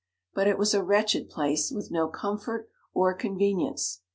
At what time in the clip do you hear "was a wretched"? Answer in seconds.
0.57-1.29